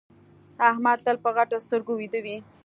احمد 0.69 0.97
تل 1.05 1.17
په 1.23 1.29
غټو 1.37 1.57
سترګو 1.65 1.93
ويده 1.99 2.19
وي. 2.25 2.37